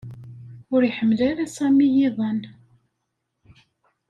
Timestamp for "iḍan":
2.07-2.39